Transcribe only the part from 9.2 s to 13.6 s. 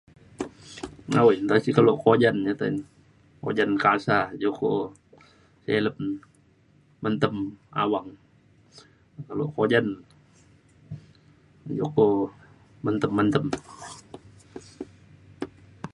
dalok pa ujan jo ko mentem mentem